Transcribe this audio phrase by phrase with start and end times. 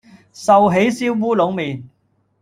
[0.33, 1.83] 壽喜燒烏龍麵